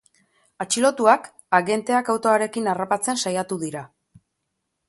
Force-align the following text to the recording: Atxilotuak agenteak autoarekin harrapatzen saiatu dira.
Atxilotuak 0.63 1.27
agenteak 1.59 2.11
autoarekin 2.15 2.73
harrapatzen 2.73 3.23
saiatu 3.25 3.59
dira. 3.67 3.89